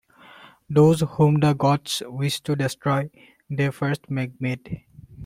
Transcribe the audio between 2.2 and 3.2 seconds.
to destroy,